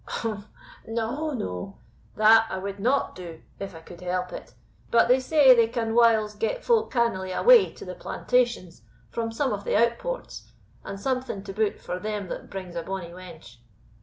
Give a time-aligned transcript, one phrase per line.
[0.25, 0.45] "Umph!
[0.87, 1.77] no, no;
[2.15, 4.55] that I would not do, if I could help it.
[4.89, 9.53] But they say they can whiles get folk cannily away to the plantations from some
[9.53, 10.51] of the outports,
[10.83, 13.57] and something to boot for them that brings a bonny wench.